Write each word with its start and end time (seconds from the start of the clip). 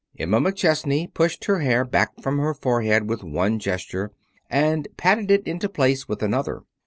Emma 0.17 0.41
McChesney 0.41 1.13
pushed 1.13 1.45
her 1.45 1.59
hair 1.59 1.85
back 1.85 2.19
from 2.23 2.39
her 2.39 2.55
forehead 2.55 3.07
with 3.07 3.23
one 3.23 3.59
gesture 3.59 4.11
and 4.49 4.87
patted 4.97 5.29
it 5.29 5.45
into 5.45 5.69
place 5.69 6.07
with 6.07 6.23
another. 6.23 6.63